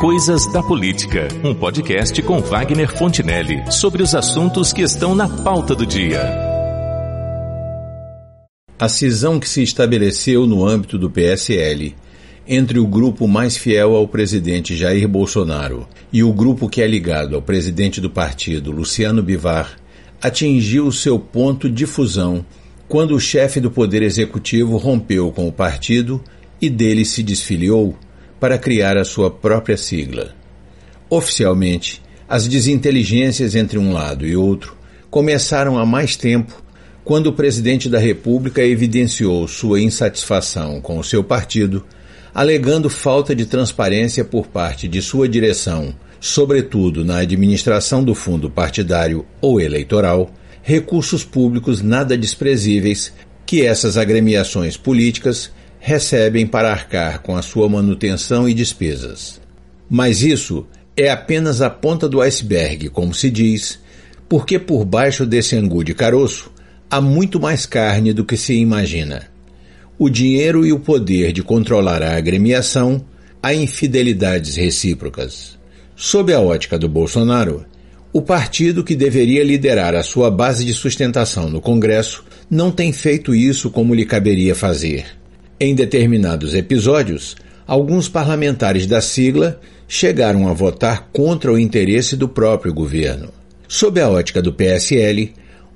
[0.00, 5.74] Coisas da Política, um podcast com Wagner Fontinelli sobre os assuntos que estão na pauta
[5.74, 6.20] do dia.
[8.78, 11.94] A cisão que se estabeleceu no âmbito do PSL
[12.46, 17.34] entre o grupo mais fiel ao presidente Jair Bolsonaro e o grupo que é ligado
[17.34, 19.78] ao presidente do partido, Luciano Bivar,
[20.20, 22.44] atingiu seu ponto de fusão
[22.86, 26.22] quando o chefe do Poder Executivo rompeu com o partido
[26.60, 27.96] e dele se desfiliou
[28.38, 30.34] para criar a sua própria sigla.
[31.08, 34.76] Oficialmente, as desinteligências entre um lado e outro
[35.10, 36.62] começaram há mais tempo
[37.04, 41.84] quando o presidente da República evidenciou sua insatisfação com o seu partido,
[42.34, 49.24] alegando falta de transparência por parte de sua direção, sobretudo na administração do fundo partidário
[49.40, 53.12] ou eleitoral, recursos públicos nada desprezíveis
[53.46, 55.52] que essas agremiações políticas
[55.86, 59.40] recebem para arcar com a sua manutenção e despesas.
[59.88, 63.78] Mas isso é apenas a ponta do iceberg, como se diz,
[64.28, 66.50] porque por baixo desse angu de caroço
[66.90, 69.28] há muito mais carne do que se imagina.
[69.96, 73.04] O dinheiro e o poder de controlar a agremiação,
[73.40, 75.56] há infidelidades recíprocas.
[75.94, 77.64] Sob a ótica do Bolsonaro,
[78.12, 83.32] o partido que deveria liderar a sua base de sustentação no Congresso não tem feito
[83.32, 85.24] isso como lhe caberia fazer.
[85.58, 87.34] Em determinados episódios,
[87.66, 93.30] alguns parlamentares da sigla chegaram a votar contra o interesse do próprio governo.
[93.66, 95.32] Sob a ótica do PSL,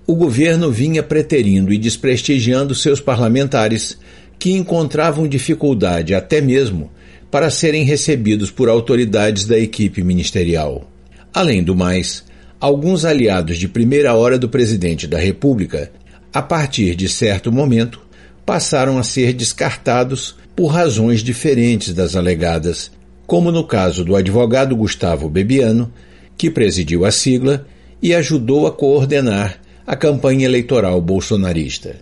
[0.06, 3.96] o governo vinha preterindo e desprestigiando seus parlamentares
[4.38, 6.90] que encontravam dificuldade até mesmo
[7.30, 10.90] para serem recebidos por autoridades da equipe ministerial.
[11.32, 12.22] Além do mais,
[12.60, 15.90] alguns aliados de primeira hora do presidente da República,
[16.34, 18.09] a partir de certo momento,
[18.50, 22.90] passaram a ser descartados por razões diferentes das alegadas,
[23.24, 25.92] como no caso do advogado Gustavo Bebiano,
[26.36, 27.64] que presidiu a sigla
[28.02, 31.98] e ajudou a coordenar a campanha eleitoral bolsonarista.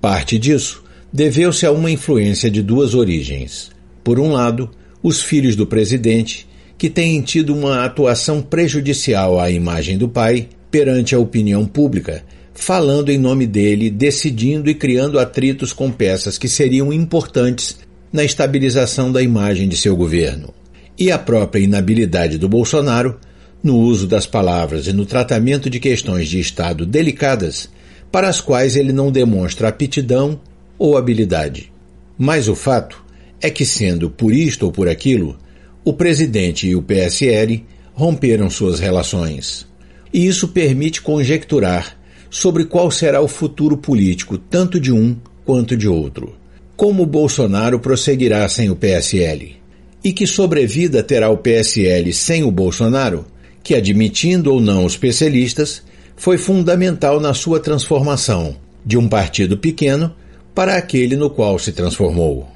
[0.00, 3.72] Parte disso deveu-se a uma influência de duas origens.
[4.04, 4.70] Por um lado,
[5.02, 6.46] os filhos do presidente,
[6.78, 12.22] que têm tido uma atuação prejudicial à imagem do pai perante a opinião pública,
[12.58, 17.78] falando em nome dele, decidindo e criando atritos com peças que seriam importantes
[18.12, 20.52] na estabilização da imagem de seu governo.
[20.98, 23.16] E a própria inabilidade do Bolsonaro
[23.62, 27.68] no uso das palavras e no tratamento de questões de Estado delicadas
[28.10, 30.40] para as quais ele não demonstra aptidão
[30.78, 31.72] ou habilidade.
[32.18, 33.02] Mas o fato
[33.40, 35.38] é que, sendo por isto ou por aquilo,
[35.84, 37.64] o presidente e o PSL
[37.94, 39.66] romperam suas relações.
[40.12, 41.97] E isso permite conjecturar
[42.30, 46.34] sobre qual será o futuro político tanto de um quanto de outro.
[46.76, 49.56] Como Bolsonaro prosseguirá sem o PSL?
[50.04, 53.24] E que sobrevida terá o PSL sem o Bolsonaro,
[53.62, 55.82] que, admitindo ou não os especialistas,
[56.16, 60.14] foi fundamental na sua transformação de um partido pequeno
[60.54, 62.48] para aquele no qual se transformou.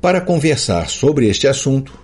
[0.00, 1.98] Para conversar sobre este assunto,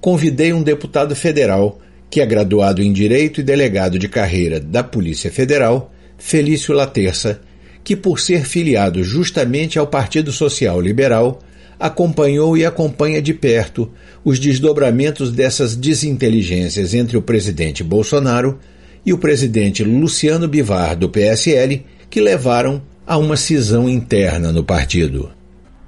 [0.00, 1.78] convidei um deputado federal
[2.10, 5.91] que é graduado em Direito e delegado de carreira da Polícia Federal
[6.24, 7.42] Felício Laterça,
[7.84, 11.40] que por ser filiado justamente ao Partido Social Liberal,
[11.78, 13.90] acompanhou e acompanha de perto
[14.24, 18.58] os desdobramentos dessas desinteligências entre o presidente Bolsonaro
[19.04, 25.30] e o presidente Luciano Bivar, do PSL, que levaram a uma cisão interna no partido.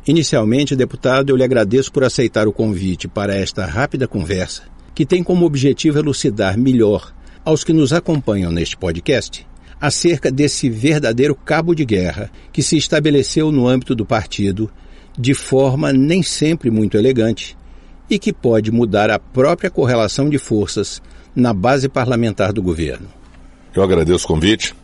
[0.06, 5.22] Inicialmente, deputado, eu lhe agradeço por aceitar o convite para esta rápida conversa, que tem
[5.22, 9.46] como objetivo elucidar melhor aos que nos acompanham neste podcast
[9.80, 14.70] acerca desse verdadeiro cabo de guerra que se estabeleceu no âmbito do partido
[15.18, 17.56] de forma nem sempre muito elegante
[18.08, 21.00] e que pode mudar a própria correlação de forças
[21.34, 23.08] na base parlamentar do governo.
[23.74, 24.74] Eu agradeço o convite.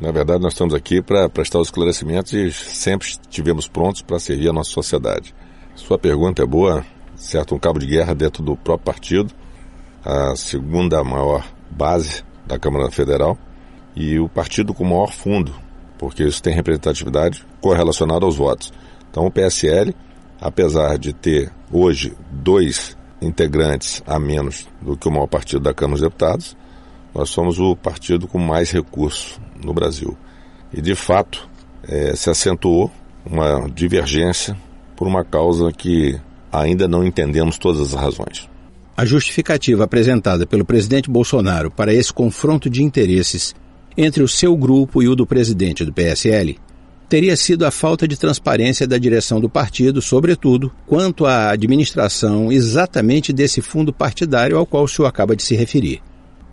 [0.00, 4.48] Na verdade, nós estamos aqui para prestar os esclarecimentos e sempre estivemos prontos para servir
[4.48, 5.34] a nossa sociedade.
[5.74, 6.84] Sua pergunta é boa,
[7.16, 7.54] certo?
[7.54, 9.34] Um cabo de guerra dentro do próprio partido,
[10.02, 13.38] a segunda maior base da Câmara Federal
[13.94, 15.54] e o partido com maior fundo,
[15.98, 18.72] porque isso tem representatividade correlacionada aos votos.
[19.10, 19.94] Então o PSL,
[20.40, 26.00] apesar de ter hoje dois integrantes a menos do que o maior partido da Câmara
[26.00, 26.56] dos Deputados,
[27.14, 30.16] nós somos o partido com mais recursos no Brasil.
[30.72, 31.48] E de fato
[31.82, 32.90] é, se acentuou
[33.24, 34.56] uma divergência
[34.96, 36.18] por uma causa que
[36.52, 38.48] ainda não entendemos todas as razões.
[38.96, 43.54] A justificativa apresentada pelo presidente Bolsonaro para esse confronto de interesses
[43.96, 46.58] entre o seu grupo e o do presidente do PSL
[47.10, 53.32] teria sido a falta de transparência da direção do partido, sobretudo quanto à administração exatamente
[53.32, 56.00] desse fundo partidário ao qual o senhor acaba de se referir.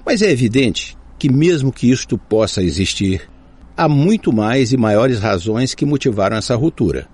[0.03, 3.29] Mas é evidente que, mesmo que isto possa existir,
[3.77, 7.07] há muito mais e maiores razões que motivaram essa ruptura.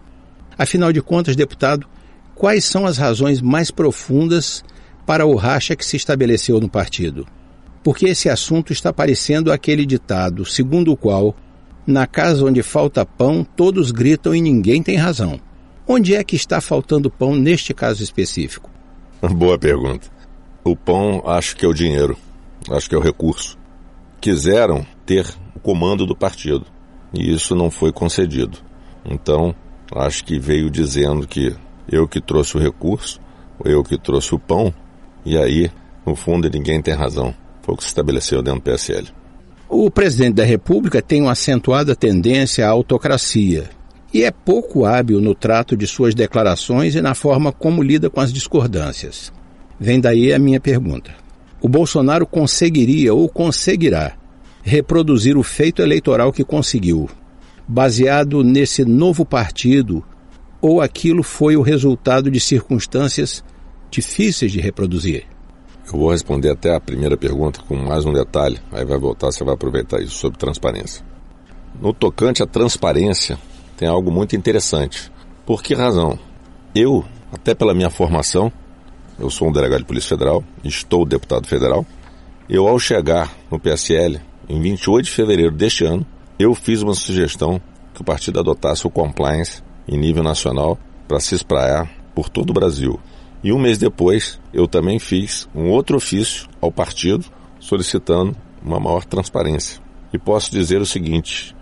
[0.57, 1.85] Afinal de contas, deputado,
[2.33, 4.63] quais são as razões mais profundas
[5.05, 7.27] para o racha que se estabeleceu no partido?
[7.83, 11.35] Porque esse assunto está parecendo aquele ditado segundo o qual
[11.85, 15.39] na casa onde falta pão, todos gritam e ninguém tem razão.
[15.85, 18.69] Onde é que está faltando pão neste caso específico?
[19.21, 20.07] Boa pergunta.
[20.63, 22.17] O pão acho que é o dinheiro,
[22.71, 23.57] acho que é o recurso.
[24.21, 26.65] Quiseram ter o comando do partido
[27.13, 28.59] e isso não foi concedido.
[29.05, 29.53] Então,
[29.93, 31.53] acho que veio dizendo que
[31.91, 33.19] eu que trouxe o recurso,
[33.65, 34.73] eu que trouxe o pão,
[35.25, 35.69] e aí,
[36.05, 37.33] no fundo, ninguém tem razão.
[37.63, 39.07] Foi o que se estabeleceu dentro do PSL.
[39.67, 43.69] O presidente da República tem uma acentuada tendência à autocracia
[44.13, 48.19] e é pouco hábil no trato de suas declarações e na forma como lida com
[48.19, 49.33] as discordâncias.
[49.79, 51.15] Vem daí a minha pergunta.
[51.59, 54.13] O Bolsonaro conseguiria ou conseguirá
[54.61, 57.09] reproduzir o feito eleitoral que conseguiu,
[57.67, 60.03] baseado nesse novo partido,
[60.61, 63.43] ou aquilo foi o resultado de circunstâncias
[63.89, 65.32] difíceis de reproduzir?
[65.85, 69.43] Eu vou responder até a primeira pergunta com mais um detalhe, aí vai voltar, você
[69.43, 71.05] vai aproveitar isso sobre transparência.
[71.79, 73.37] No tocante à transparência,
[73.75, 75.11] tem algo muito interessante.
[75.45, 76.17] Por que razão?
[76.73, 78.51] Eu, até pela minha formação,
[79.19, 81.85] eu sou um delegado de Polícia Federal, estou deputado federal.
[82.49, 86.05] Eu, ao chegar no PSL, em 28 de fevereiro deste ano,
[86.39, 87.61] eu fiz uma sugestão
[87.93, 90.77] que o partido adotasse o compliance em nível nacional
[91.07, 92.99] para se espraiar por todo o Brasil.
[93.43, 97.25] E um mês depois, eu também fiz um outro ofício ao partido
[97.59, 99.81] solicitando uma maior transparência.
[100.13, 101.53] E posso dizer o seguinte: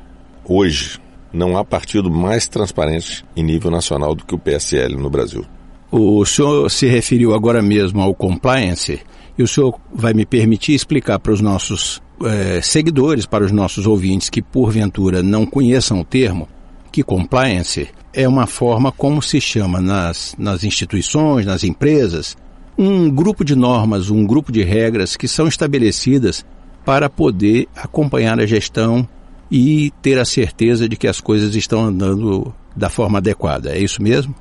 [0.45, 0.99] hoje
[1.33, 5.45] não há partido mais transparente em nível nacional do que o PSL no Brasil.
[5.91, 9.01] O senhor se referiu agora mesmo ao compliance
[9.37, 13.87] e o senhor vai me permitir explicar para os nossos eh, seguidores, para os nossos
[13.87, 16.47] ouvintes que porventura não conheçam o termo,
[16.91, 22.35] que compliance é uma forma como se chama nas, nas instituições, nas empresas,
[22.77, 26.45] um grupo de normas, um grupo de regras que são estabelecidas
[26.83, 29.07] para poder acompanhar a gestão
[29.49, 33.71] e ter a certeza de que as coisas estão andando da forma adequada.
[33.71, 34.33] É isso mesmo?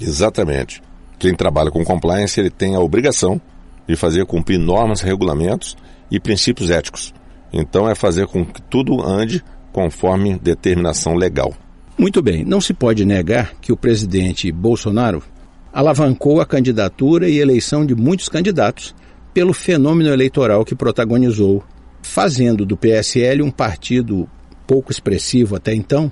[0.00, 0.82] Exatamente.
[1.18, 3.40] Quem trabalha com compliance, ele tem a obrigação
[3.86, 5.76] de fazer cumprir normas, regulamentos
[6.10, 7.12] e princípios éticos.
[7.52, 9.42] Então é fazer com que tudo ande
[9.72, 11.52] conforme determinação legal.
[12.00, 15.22] Muito bem, não se pode negar que o presidente Bolsonaro
[15.70, 18.94] alavancou a candidatura e eleição de muitos candidatos
[19.34, 21.62] pelo fenômeno eleitoral que protagonizou,
[22.00, 24.26] fazendo do PSL um partido
[24.66, 26.10] pouco expressivo até então,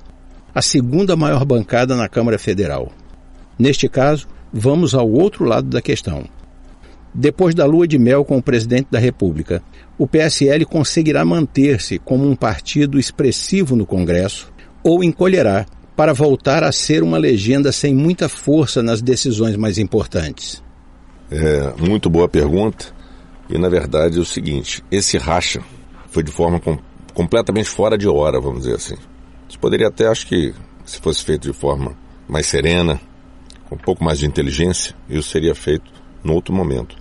[0.55, 2.93] a segunda maior bancada na Câmara Federal.
[3.59, 6.27] Neste caso, vamos ao outro lado da questão.
[7.15, 9.63] Depois da lua de mel com o presidente da República,
[9.97, 14.53] o PSL conseguirá manter-se como um partido expressivo no Congresso
[14.83, 15.65] ou encolherá
[15.99, 20.63] para voltar a ser uma legenda sem muita força nas decisões mais importantes?
[21.29, 22.95] É, muito boa pergunta.
[23.51, 25.61] E na verdade é o seguinte: esse racha
[26.09, 26.79] foi de forma com,
[27.13, 28.95] completamente fora de hora, vamos dizer assim.
[29.49, 30.55] Isso poderia até, acho que,
[30.85, 31.97] se fosse feito de forma
[32.29, 33.01] mais serena,
[33.69, 35.91] com um pouco mais de inteligência, isso seria feito
[36.23, 36.97] no outro momento.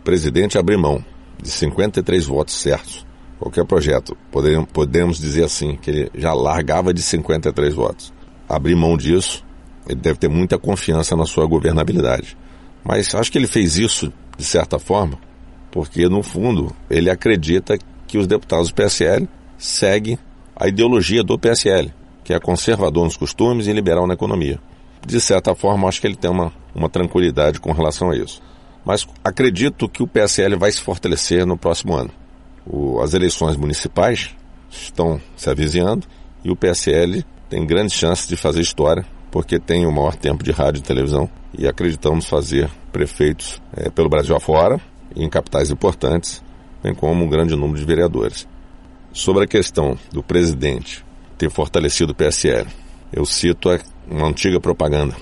[0.00, 1.02] O presidente abriu mão
[1.42, 3.06] de 53 votos certos.
[3.38, 8.17] Qualquer projeto, podemos, podemos dizer assim, que ele já largava de 53 votos
[8.48, 9.44] abrir mão disso,
[9.86, 12.36] ele deve ter muita confiança na sua governabilidade.
[12.84, 15.18] Mas acho que ele fez isso, de certa forma,
[15.70, 20.18] porque, no fundo, ele acredita que os deputados do PSL seguem
[20.56, 21.92] a ideologia do PSL,
[22.24, 24.58] que é conservador nos costumes e liberal na economia.
[25.06, 28.42] De certa forma, acho que ele tem uma, uma tranquilidade com relação a isso.
[28.84, 32.10] Mas acredito que o PSL vai se fortalecer no próximo ano.
[32.66, 34.34] O, as eleições municipais
[34.70, 36.06] estão se avizinhando
[36.44, 40.50] e o PSL tem grandes chances de fazer história, porque tem o maior tempo de
[40.50, 44.80] rádio e televisão e acreditamos fazer prefeitos é, pelo Brasil afora
[45.16, 46.42] em capitais importantes,
[46.82, 48.46] bem como um grande número de vereadores.
[49.12, 51.04] Sobre a questão do presidente
[51.36, 52.68] ter fortalecido o PSL,
[53.12, 53.68] eu cito
[54.08, 55.14] uma antiga propaganda.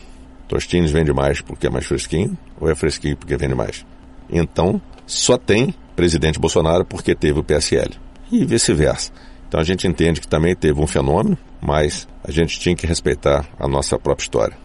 [0.49, 3.85] Tostines vende mais porque é mais fresquinho ou é fresquinho porque vende mais?
[4.31, 7.91] Então, só tem presidente Bolsonaro porque teve o PSL.
[8.31, 9.13] E vice-versa.
[9.49, 13.47] Então a gente entende que também teve um fenômeno, mas a gente tinha que respeitar
[13.59, 14.57] a nossa própria história.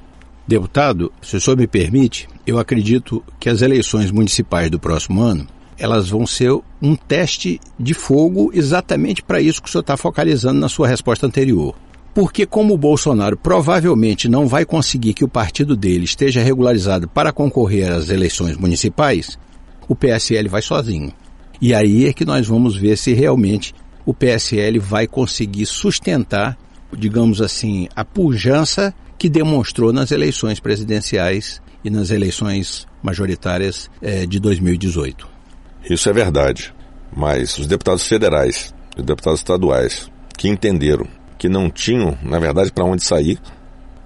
[0.48, 5.48] Deputado, se o senhor me permite, eu acredito que as eleições municipais do próximo ano
[5.78, 10.60] elas vão ser um teste de fogo exatamente para isso que o senhor está focalizando
[10.60, 11.76] na sua resposta anterior.
[12.14, 17.32] porque como o Bolsonaro provavelmente não vai conseguir que o partido dele esteja regularizado para
[17.32, 19.40] concorrer às eleições municipais,
[19.88, 21.14] o PSL vai sozinho.
[21.62, 23.74] E aí é que nós vamos ver se realmente
[24.06, 26.58] o PSL vai conseguir sustentar,
[26.98, 34.40] digamos assim, a pujança que demonstrou nas eleições presidenciais e nas eleições majoritárias eh, de
[34.40, 35.28] 2018.
[35.90, 36.74] Isso é verdade.
[37.16, 41.08] Mas os deputados federais e deputados estaduais que entenderam
[41.38, 43.40] que não tinham, na verdade, para onde sair,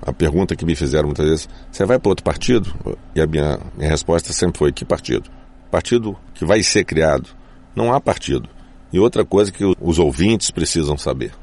[0.02, 2.74] a pergunta que me fizeram muitas vezes, você vai para outro partido?
[3.14, 5.30] E a minha, minha resposta sempre foi, que partido?
[5.70, 7.30] Partido que vai ser criado.
[7.76, 8.48] Não há partido.
[8.94, 11.34] E outra coisa que os ouvintes precisam saber.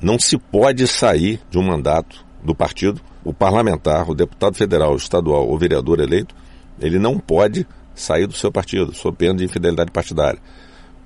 [0.00, 5.46] Não se pode sair de um mandato do partido, o parlamentar, o deputado federal, estadual
[5.46, 6.34] ou vereador eleito,
[6.80, 10.40] ele não pode sair do seu partido, sob pena de infidelidade partidária.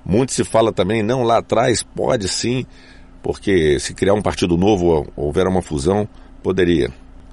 [0.05, 2.65] Muito se fala também, não, lá atrás pode sim,
[3.21, 6.07] porque se criar um partido novo, houver uma fusão,
[6.41, 6.89] poderia.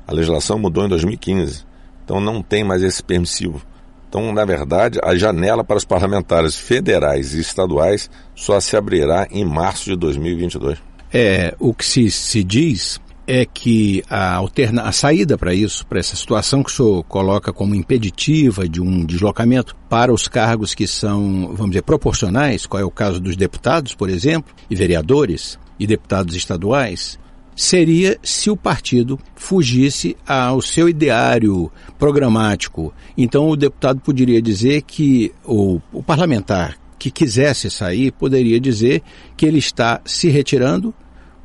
[0.07, 1.65] A legislação mudou em 2015,
[2.05, 3.63] então não tem mais esse permissivo.
[4.09, 9.45] Então, na verdade, a janela para os parlamentares federais e estaduais só se abrirá em
[9.45, 10.79] março de 2022.
[11.13, 16.01] É, o que se, se diz é que a, alterna, a saída para isso, para
[16.01, 20.87] essa situação que o senhor coloca como impeditiva de um deslocamento para os cargos que
[20.87, 25.87] são, vamos dizer, proporcionais, qual é o caso dos deputados, por exemplo, e vereadores e
[25.87, 27.19] deputados estaduais,
[27.55, 32.93] seria se o partido fugisse ao seu ideário programático.
[33.17, 39.03] Então o deputado poderia dizer que o, o parlamentar que quisesse sair poderia dizer
[39.37, 40.95] que ele está se retirando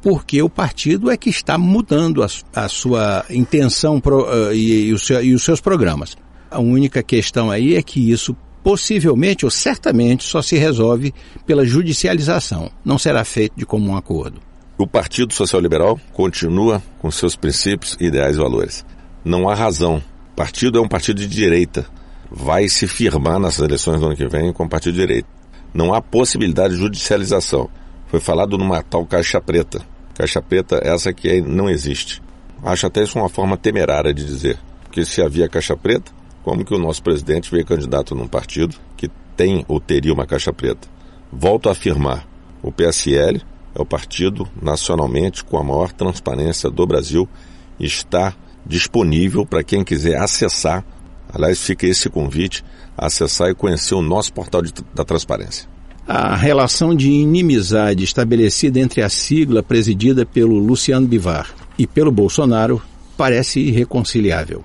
[0.09, 4.97] porque o partido é que está mudando a, a sua intenção pro, uh, e, e,
[4.97, 6.15] seu, e os seus programas.
[6.49, 8.33] A única questão aí é que isso
[8.63, 11.13] possivelmente ou certamente só se resolve
[11.45, 12.71] pela judicialização.
[12.85, 14.39] Não será feito de comum acordo.
[14.77, 18.85] O Partido Social Liberal continua com seus princípios, ideais e valores.
[19.25, 20.01] Não há razão.
[20.31, 21.85] O partido é um partido de direita.
[22.31, 25.27] Vai se firmar nas eleições do ano que vem com partido de direita.
[25.73, 27.69] Não há possibilidade de judicialização.
[28.07, 29.85] Foi falado numa tal caixa preta.
[30.17, 32.24] Caixa preta, essa que não existe.
[32.63, 34.57] Acho até isso uma forma temerária de dizer.
[34.81, 36.12] Porque se havia caixa preta,
[36.43, 40.51] como que o nosso presidente veio candidato num partido que tem ou teria uma caixa
[40.51, 40.88] preta?
[41.31, 42.27] Volto a afirmar,
[42.63, 43.43] o PSL
[43.75, 47.29] é o partido nacionalmente com a maior transparência do Brasil
[47.79, 48.33] e está
[48.65, 50.83] disponível para quem quiser acessar.
[51.31, 52.65] Aliás, fica esse convite,
[52.97, 55.69] acessar e conhecer o nosso portal de, da transparência.
[56.09, 62.81] A relação de inimizade estabelecida entre a sigla presidida pelo Luciano Bivar e pelo Bolsonaro
[63.17, 64.63] parece irreconciliável.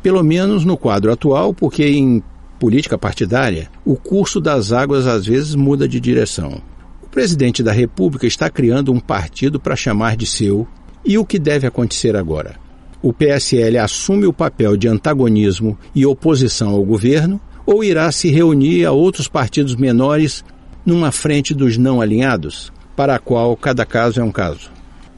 [0.00, 2.22] Pelo menos no quadro atual, porque em
[2.60, 6.62] política partidária, o curso das águas às vezes muda de direção.
[7.02, 10.64] O presidente da República está criando um partido para chamar de seu.
[11.04, 12.54] E o que deve acontecer agora?
[13.02, 18.84] O PSL assume o papel de antagonismo e oposição ao governo ou irá se reunir
[18.84, 20.44] a outros partidos menores
[20.84, 24.70] numa frente dos não alinhados, para a qual cada caso é um caso?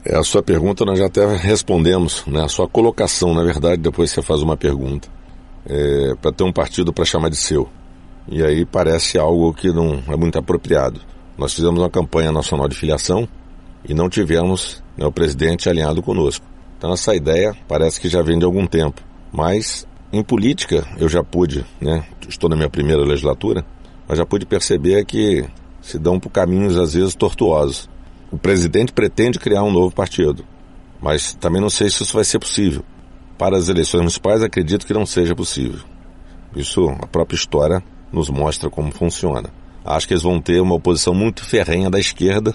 [0.05, 2.43] É, a sua pergunta nós já até respondemos, né?
[2.43, 5.09] A sua colocação, na verdade, depois você faz uma pergunta.
[5.69, 7.67] É, para ter um partido para chamar de seu.
[8.29, 11.01] E aí parece algo que não é muito apropriado.
[11.37, 13.27] Nós fizemos uma campanha nacional de filiação
[13.87, 16.45] e não tivemos né, o presidente alinhado conosco.
[16.77, 19.01] Então essa ideia parece que já vem de algum tempo.
[19.31, 22.05] Mas em política eu já pude, né?
[22.27, 23.65] Estou na minha primeira legislatura,
[24.07, 25.45] mas já pude perceber que
[25.81, 27.89] se dão por caminhos às vezes tortuosos.
[28.31, 30.43] O presidente pretende criar um novo partido,
[31.01, 32.83] mas também não sei se isso vai ser possível.
[33.37, 35.79] Para as eleições municipais, acredito que não seja possível.
[36.55, 39.49] Isso a própria história nos mostra como funciona.
[39.85, 42.53] Acho que eles vão ter uma oposição muito ferrenha da esquerda,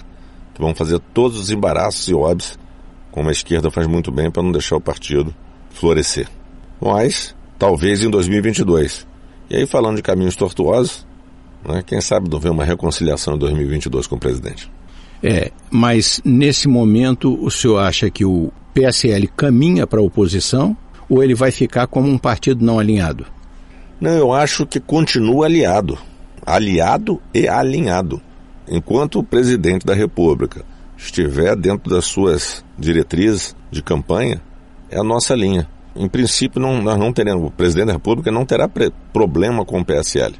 [0.53, 2.59] que vão fazer todos os embaraços e óbvios,
[3.11, 5.33] como a esquerda faz muito bem para não deixar o partido
[5.71, 6.27] florescer.
[6.79, 9.07] Mas, talvez em 2022.
[9.49, 11.05] E aí, falando de caminhos tortuosos,
[11.65, 11.83] né?
[11.85, 14.69] Quem sabe não vê uma reconciliação em 2022 com o presidente.
[15.21, 20.75] É, mas nesse momento o senhor acha que o PSL caminha para a oposição
[21.09, 23.25] ou ele vai ficar como um partido não alinhado?
[24.01, 25.97] Não, eu acho que continua aliado.
[26.45, 28.21] Aliado e alinhado.
[28.67, 30.65] Enquanto o presidente da República
[30.97, 34.41] estiver dentro das suas diretrizes de campanha,
[34.89, 35.67] é a nossa linha.
[35.95, 38.69] Em princípio, não, nós não teremos, o presidente da República não terá
[39.13, 40.35] problema com o PSL.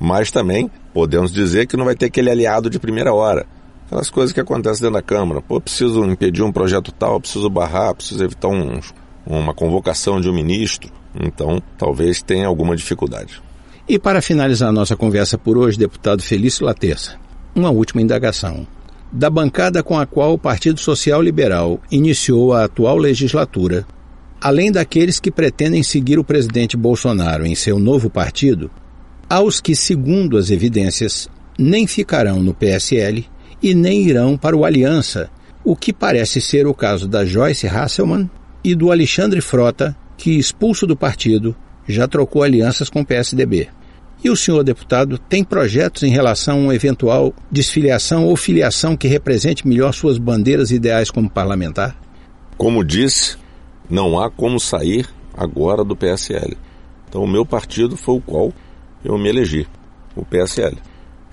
[0.00, 3.46] Mas também podemos dizer que não vai ter aquele aliado de primeira hora.
[3.86, 5.42] Aquelas coisas que acontecem dentro da Câmara.
[5.42, 8.80] Pô, preciso impedir um projeto tal, preciso barrar, preciso evitar um,
[9.26, 10.90] uma convocação de um ministro.
[11.20, 13.42] Então, talvez tenha alguma dificuldade.
[13.88, 17.16] E para finalizar nossa conversa por hoje, deputado Felício Laterça,
[17.54, 18.66] uma última indagação.
[19.12, 23.84] da bancada com a qual o Partido Social Liberal iniciou a atual legislatura,
[24.40, 28.70] além daqueles que pretendem seguir o presidente Bolsonaro em seu novo partido,
[29.30, 33.24] aos que, segundo as evidências, nem ficarão no PSL
[33.62, 35.30] e nem irão para o Aliança,
[35.62, 38.28] o que parece ser o caso da Joyce Hasselman
[38.64, 41.54] e do Alexandre Frota, que, expulso do partido,
[41.86, 43.68] já trocou alianças com o PSDB.
[44.22, 49.08] E o senhor deputado tem projetos em relação a uma eventual desfiliação ou filiação que
[49.08, 51.96] represente melhor suas bandeiras ideais como parlamentar?
[52.56, 53.38] Como disse,
[53.88, 56.56] não há como sair agora do PSL.
[57.08, 58.52] Então, o meu partido foi o qual
[59.04, 59.66] eu me elegi,
[60.14, 60.76] o PSL.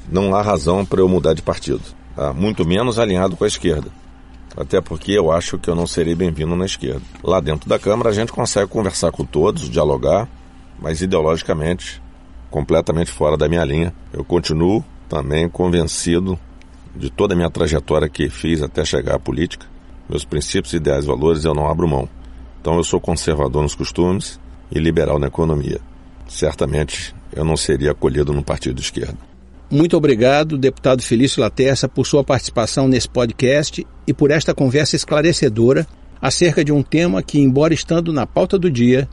[0.09, 1.81] Não há razão para eu mudar de partido,
[2.15, 2.33] tá?
[2.33, 3.89] muito menos alinhado com a esquerda.
[4.55, 7.01] Até porque eu acho que eu não serei bem-vindo na esquerda.
[7.23, 10.27] Lá dentro da Câmara a gente consegue conversar com todos, dialogar,
[10.79, 12.01] mas ideologicamente
[12.49, 13.93] completamente fora da minha linha.
[14.11, 16.39] Eu continuo também convencido
[16.95, 19.65] de toda a minha trajetória que fiz até chegar à política.
[20.09, 22.09] Meus princípios, ideais e valores eu não abro mão.
[22.59, 24.39] Então eu sou conservador nos costumes
[24.71, 25.79] e liberal na economia.
[26.27, 29.17] Certamente eu não seria acolhido no partido de esquerda.
[29.69, 35.85] Muito obrigado, deputado Felício Laterça, por sua participação nesse podcast e por esta conversa esclarecedora
[36.21, 39.07] acerca de um tema que, embora estando na pauta do dia,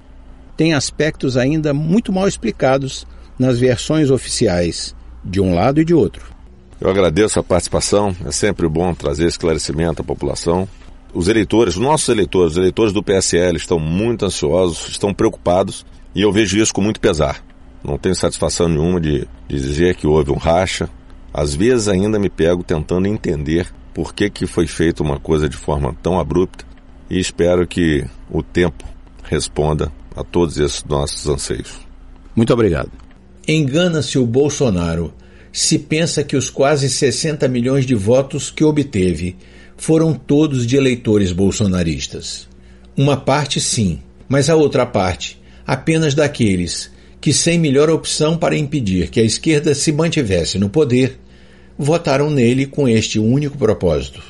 [0.57, 3.07] tem aspectos ainda muito mal explicados
[3.39, 6.33] nas versões oficiais de um lado e de outro.
[6.81, 10.69] Eu agradeço a participação, é sempre bom trazer esclarecimento à população.
[11.13, 16.23] Os eleitores, os nossos eleitores, os eleitores do PSL estão muito ansiosos, estão preocupados e
[16.23, 17.43] eu vejo isso com muito pesar.
[17.85, 20.89] Não tenho satisfação nenhuma de, de dizer que houve um racha.
[21.33, 25.57] Às vezes ainda me pego tentando entender por que, que foi feita uma coisa de
[25.57, 26.65] forma tão abrupta
[27.11, 28.85] e espero que o tempo
[29.23, 31.73] responda a todos esses nossos anseios.
[32.35, 32.91] Muito obrigado.
[33.47, 35.13] Engana-se o Bolsonaro
[35.53, 39.37] se pensa que os quase 60 milhões de votos que obteve
[39.77, 42.49] foram todos de eleitores bolsonaristas.
[42.97, 46.91] Uma parte sim, mas a outra parte apenas daqueles
[47.25, 51.19] que, sem melhor opção para impedir que a esquerda se mantivesse no poder,
[51.79, 54.21] votaram nele com este único propósito.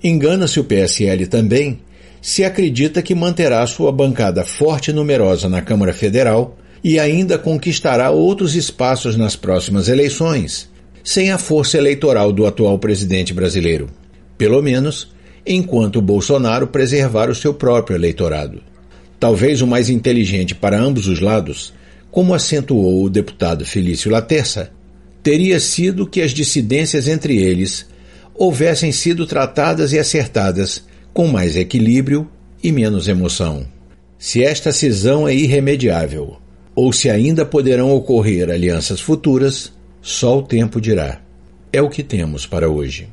[0.00, 1.80] Engana-se o PSL também
[2.22, 8.12] se acredita que manterá sua bancada forte e numerosa na Câmara Federal e ainda conquistará
[8.12, 10.70] outros espaços nas próximas eleições,
[11.02, 13.88] sem a força eleitoral do atual presidente brasileiro.
[14.38, 15.08] Pelo menos,
[15.44, 18.62] enquanto Bolsonaro preservar o seu próprio eleitorado.
[19.18, 21.74] Talvez o mais inteligente para ambos os lados,
[22.16, 24.72] como acentuou o deputado Felício Laterça,
[25.22, 27.86] teria sido que as dissidências entre eles
[28.34, 32.26] houvessem sido tratadas e acertadas com mais equilíbrio
[32.62, 33.66] e menos emoção.
[34.18, 36.38] Se esta cisão é irremediável,
[36.74, 41.20] ou se ainda poderão ocorrer alianças futuras, só o tempo dirá.
[41.70, 43.08] É o que temos para hoje.